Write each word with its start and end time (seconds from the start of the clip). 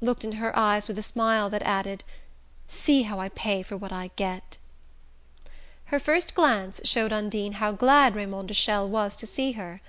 looked 0.00 0.24
into 0.24 0.38
her 0.38 0.58
eyes 0.58 0.88
with 0.88 0.98
a 0.98 1.04
smile 1.04 1.48
that 1.48 1.62
added: 1.62 2.02
"See 2.66 3.02
how 3.02 3.20
I 3.20 3.28
pay 3.28 3.62
for 3.62 3.76
what 3.76 3.92
I 3.92 4.10
get!" 4.16 4.58
Her 5.84 6.00
first 6.00 6.34
glance 6.34 6.80
showed 6.82 7.12
Undine 7.12 7.52
how 7.52 7.70
glad 7.70 8.16
Raymond 8.16 8.48
de 8.48 8.54
Chelles 8.54 8.90
was 8.90 9.14
to 9.14 9.24
see 9.24 9.52
her. 9.52 9.80